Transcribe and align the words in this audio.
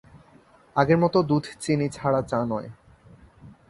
আগের 0.75 0.97
মতো 0.97 1.17
দুধ-চিনি 1.23 1.87
ছাড়া 1.89 2.21
চা 2.21 2.39
নয়। 2.45 2.69